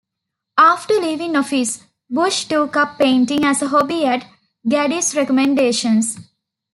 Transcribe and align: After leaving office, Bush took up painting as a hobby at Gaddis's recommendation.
After 0.57 0.95
leaving 0.95 1.35
office, 1.35 1.83
Bush 2.09 2.45
took 2.45 2.75
up 2.75 2.97
painting 2.97 3.45
as 3.45 3.61
a 3.61 3.67
hobby 3.67 4.03
at 4.07 4.25
Gaddis's 4.67 5.15
recommendation. 5.15 6.01